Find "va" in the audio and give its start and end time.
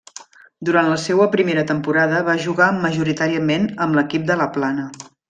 2.29-2.35